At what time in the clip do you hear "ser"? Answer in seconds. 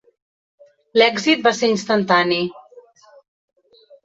1.57-1.69